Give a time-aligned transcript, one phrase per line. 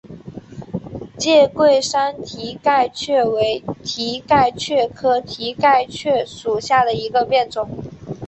[1.19, 7.69] 介贵山蹄盖蕨为蹄盖蕨科蹄盖蕨属下的一个变种。